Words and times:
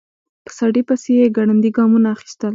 په 0.45 0.51
سړي 0.59 0.81
پسې 0.87 1.11
يې 1.19 1.27
ګړندي 1.37 1.69
ګامونه 1.77 2.07
اخيستل. 2.15 2.49